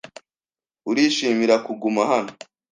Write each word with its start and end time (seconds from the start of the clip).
Urishimira 0.89 1.55
kuguma 1.65 2.01
hano? 2.11 2.31